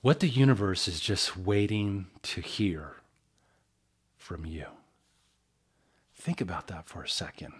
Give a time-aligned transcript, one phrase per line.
[0.00, 2.96] what the universe is just waiting to hear
[4.16, 4.66] from you.
[6.14, 7.52] Think about that for a second.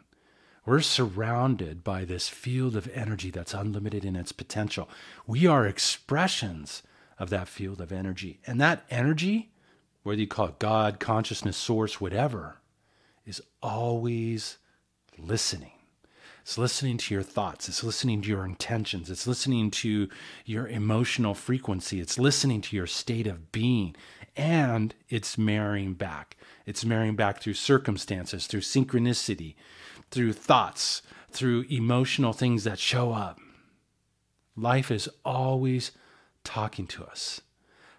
[0.66, 4.88] We're surrounded by this field of energy that's unlimited in its potential.
[5.26, 6.82] We are expressions
[7.18, 8.40] of that field of energy.
[8.46, 9.50] And that energy,
[10.02, 12.58] whether you call it God, consciousness, source, whatever,
[13.24, 14.58] is always
[15.16, 15.77] listening.
[16.48, 17.68] It's listening to your thoughts.
[17.68, 19.10] It's listening to your intentions.
[19.10, 20.08] It's listening to
[20.46, 22.00] your emotional frequency.
[22.00, 23.94] It's listening to your state of being.
[24.34, 26.38] And it's marrying back.
[26.64, 29.56] It's marrying back through circumstances, through synchronicity,
[30.10, 33.38] through thoughts, through emotional things that show up.
[34.56, 35.90] Life is always
[36.44, 37.42] talking to us.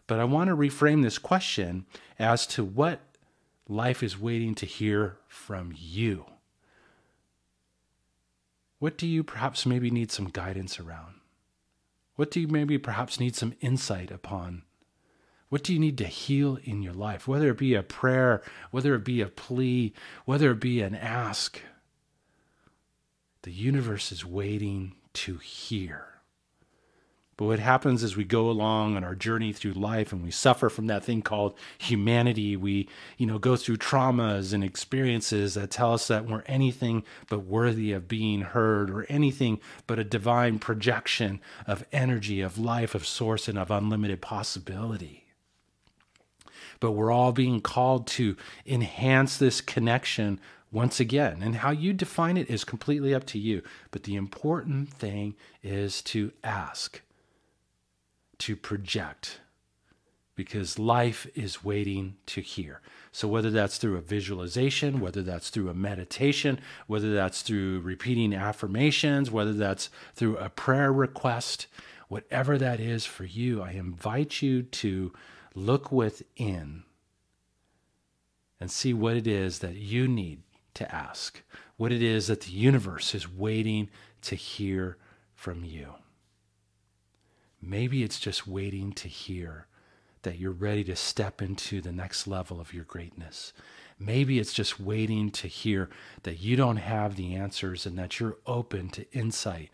[0.08, 1.86] But I want to reframe this question
[2.18, 3.02] as to what
[3.68, 6.26] life is waiting to hear from you.
[8.80, 11.16] What do you perhaps maybe need some guidance around?
[12.16, 14.64] What do you maybe perhaps need some insight upon?
[15.50, 17.28] What do you need to heal in your life?
[17.28, 19.94] Whether it be a prayer, whether it be a plea,
[20.26, 21.62] whether it be an ask,
[23.42, 26.09] the universe is waiting to hear.
[27.40, 30.68] But what happens as we go along on our journey through life and we suffer
[30.68, 35.94] from that thing called humanity, we, you know, go through traumas and experiences that tell
[35.94, 41.40] us that we're anything but worthy of being heard or anything but a divine projection
[41.66, 45.24] of energy, of life, of source, and of unlimited possibility.
[46.82, 50.42] But we're all being called to enhance this connection
[50.74, 51.42] once again.
[51.42, 53.62] And how you define it is completely up to you.
[53.92, 57.02] But the important thing is to ask
[58.40, 59.40] to project
[60.36, 62.80] because life is waiting to hear.
[63.12, 68.34] So, whether that's through a visualization, whether that's through a meditation, whether that's through repeating
[68.34, 71.68] affirmations, whether that's through a prayer request,
[72.08, 75.12] whatever that is for you, I invite you to
[75.56, 76.84] look within
[78.60, 80.44] and see what it is that you need
[80.76, 81.42] to ask,
[81.76, 83.90] what it is that the universe is waiting
[84.22, 84.98] to hear
[85.36, 85.96] from you.
[87.62, 89.68] Maybe it's just waiting to hear
[90.24, 93.54] that you're ready to step into the next level of your greatness.
[93.98, 95.90] Maybe it's just waiting to hear
[96.24, 99.70] that you don't have the answers and that you're open to insight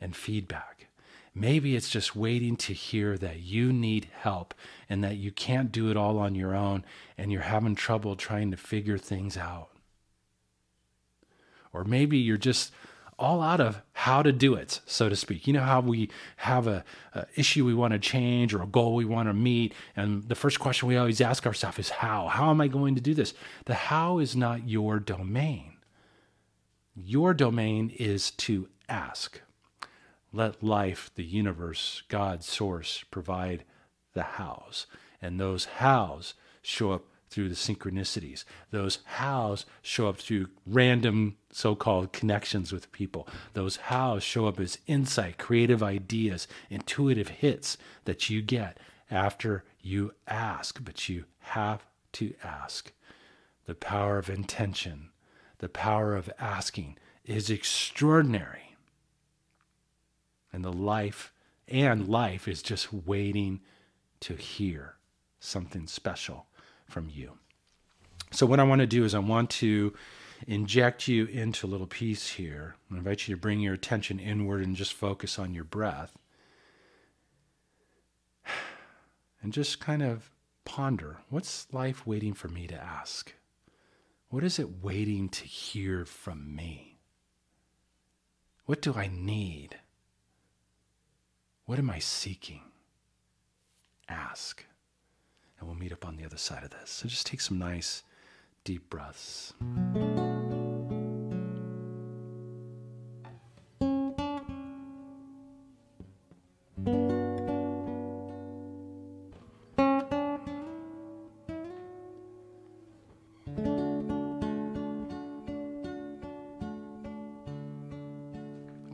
[0.00, 0.88] and feedback.
[1.34, 4.54] Maybe it's just waiting to hear that you need help
[4.88, 6.84] and that you can't do it all on your own
[7.18, 9.70] and you're having trouble trying to figure things out.
[11.72, 12.72] Or maybe you're just
[13.18, 15.46] all out of how to do it, so to speak.
[15.46, 16.84] You know how we have a,
[17.14, 20.34] a issue we want to change or a goal we want to meet, and the
[20.34, 22.28] first question we always ask ourselves is how.
[22.28, 23.32] How am I going to do this?
[23.64, 25.78] The how is not your domain.
[26.94, 29.40] Your domain is to ask.
[30.34, 33.64] Let life, the universe, God, source provide
[34.12, 34.86] the hows,
[35.22, 37.04] and those hows show up
[37.34, 38.44] through the synchronicities.
[38.70, 43.26] Those hows show up through random so called connections with people.
[43.54, 48.78] Those hows show up as insight, creative ideas, intuitive hits that you get
[49.10, 52.92] after you ask, but you have to ask.
[53.66, 55.10] The power of intention,
[55.58, 58.76] the power of asking is extraordinary.
[60.52, 61.32] And the life
[61.66, 63.60] and life is just waiting
[64.20, 64.94] to hear
[65.40, 66.46] something special
[66.94, 67.32] from you.
[68.30, 69.92] So, what I want to do is, I want to
[70.46, 72.76] inject you into a little piece here.
[72.90, 76.16] I invite you to bring your attention inward and just focus on your breath.
[79.42, 80.30] And just kind of
[80.64, 83.34] ponder what's life waiting for me to ask?
[84.30, 86.96] What is it waiting to hear from me?
[88.64, 89.76] What do I need?
[91.66, 92.62] What am I seeking?
[94.08, 94.64] Ask
[95.64, 96.90] and we'll meet up on the other side of this.
[96.90, 98.02] So just take some nice
[98.64, 99.54] deep breaths.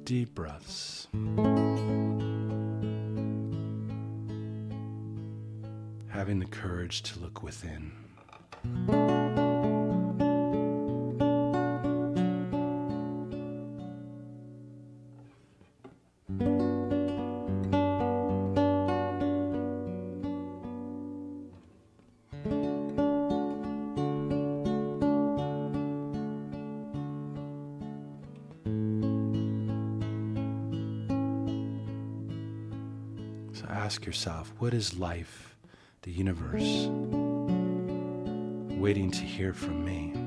[0.04, 1.08] Deep breaths.
[6.20, 7.92] having the courage to look within.
[33.54, 35.49] So ask yourself, what is life?
[36.02, 36.88] The universe,
[38.80, 40.19] waiting to hear from me?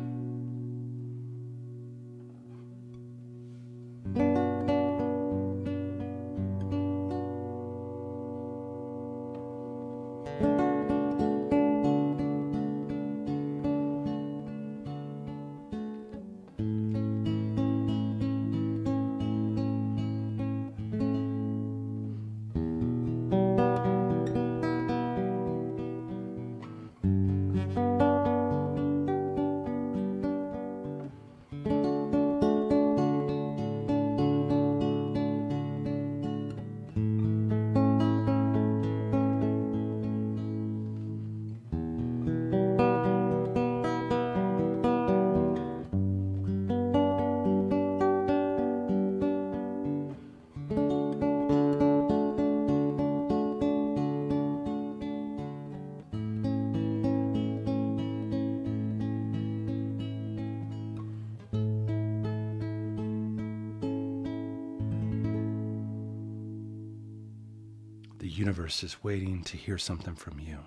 [68.44, 70.58] Universe is waiting to hear something from you.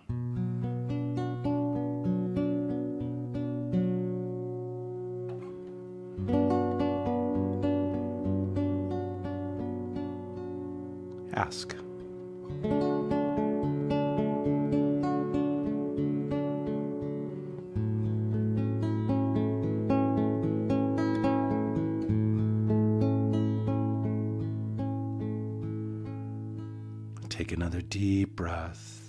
[11.35, 11.77] Ask.
[27.37, 29.06] Take another deep breath.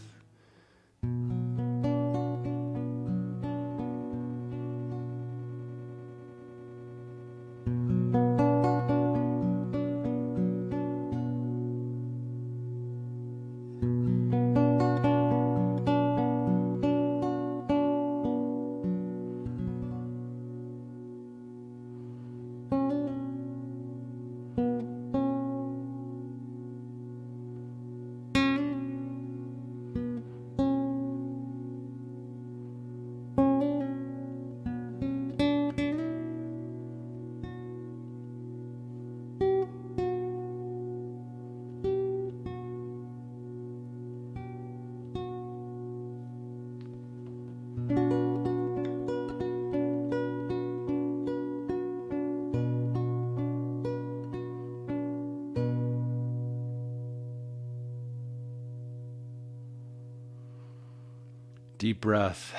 [61.78, 62.56] Deep breath,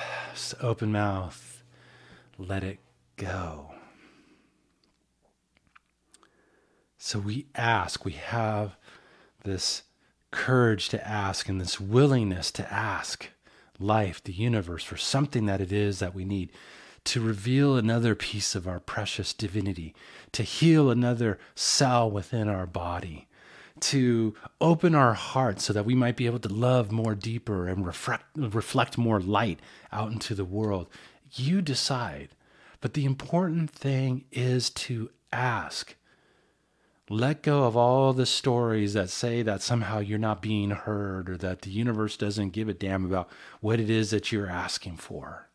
[0.61, 1.61] open mouth,
[2.37, 2.79] let it
[3.17, 3.71] go.
[6.97, 8.77] So we ask, we have
[9.43, 9.83] this
[10.31, 13.29] courage to ask and this willingness to ask
[13.79, 16.51] life, the universe, for something that it is that we need
[17.05, 19.95] to reveal another piece of our precious divinity,
[20.33, 23.27] to heal another cell within our body,
[23.81, 27.85] to open our hearts so that we might be able to love more deeper and
[27.85, 29.59] reflect, reflect more light
[29.91, 30.87] out into the world.
[31.33, 32.29] You decide.
[32.81, 35.95] But the important thing is to ask.
[37.09, 41.37] Let go of all the stories that say that somehow you're not being heard or
[41.37, 43.29] that the universe doesn't give a damn about
[43.61, 45.49] what it is that you're asking for.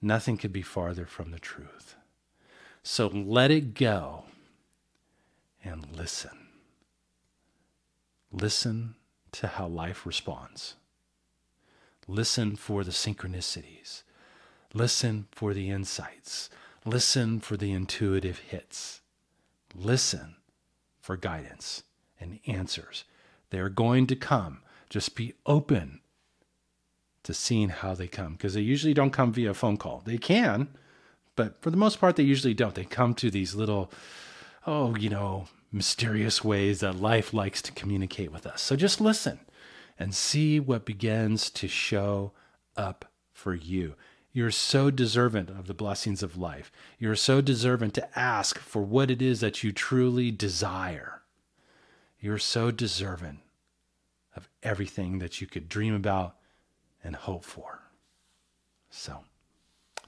[0.00, 1.96] Nothing could be farther from the truth.
[2.84, 4.24] So let it go
[5.64, 6.47] and listen.
[8.30, 8.94] Listen
[9.32, 10.74] to how life responds.
[12.06, 14.02] Listen for the synchronicities.
[14.74, 16.50] Listen for the insights.
[16.84, 19.00] Listen for the intuitive hits.
[19.74, 20.36] Listen
[21.00, 21.82] for guidance
[22.20, 23.04] and answers.
[23.50, 24.62] They're going to come.
[24.90, 26.00] Just be open
[27.24, 30.02] to seeing how they come because they usually don't come via phone call.
[30.04, 30.68] They can,
[31.36, 32.74] but for the most part, they usually don't.
[32.74, 33.90] They come to these little,
[34.66, 38.62] oh, you know, mysterious ways that life likes to communicate with us.
[38.62, 39.40] So just listen
[39.98, 42.32] and see what begins to show
[42.76, 43.94] up for you.
[44.32, 46.70] You're so deserving of the blessings of life.
[46.98, 51.22] You're so deserving to ask for what it is that you truly desire.
[52.20, 53.40] You're so deserving
[54.36, 56.36] of everything that you could dream about
[57.02, 57.82] and hope for.
[58.90, 59.24] So,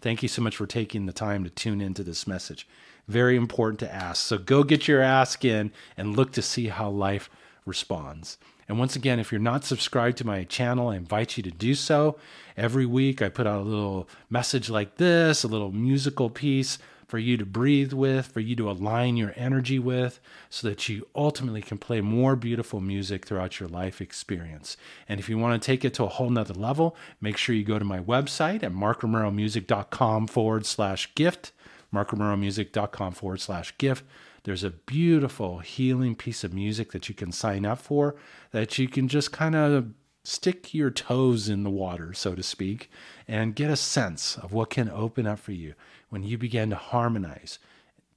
[0.00, 2.66] thank you so much for taking the time to tune into this message.
[3.09, 4.25] Very important to ask.
[4.25, 7.30] So, go get your ask in and look to see how life
[7.66, 8.38] responds.
[8.69, 11.75] And once again, if you're not subscribed to my channel, I invite you to do
[11.75, 12.19] so.
[12.57, 16.78] Every week, I put out a little message like this, a little musical piece
[17.11, 21.07] for you to breathe with, for you to align your energy with, so that you
[21.14, 24.76] ultimately can play more beautiful music throughout your life experience.
[25.09, 27.64] And if you want to take it to a whole nother level, make sure you
[27.64, 31.52] go to my website at markromeromusic.com forward slash gift,
[31.93, 34.05] markromeromusic.com forward slash gift.
[34.45, 38.14] There's a beautiful healing piece of music that you can sign up for
[38.52, 42.91] that you can just kind of stick your toes in the water, so to speak,
[43.27, 45.75] and get a sense of what can open up for you
[46.09, 47.59] when you begin to harmonize,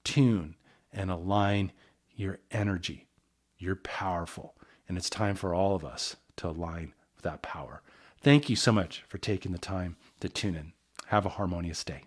[0.03, 0.55] tune,
[0.91, 1.71] and align
[2.15, 3.07] your energy.
[3.57, 4.55] You're powerful,
[4.87, 7.81] and it's time for all of us to align with that power.
[8.21, 10.73] Thank you so much for taking the time to tune in.
[11.07, 12.03] Have a harmonious day.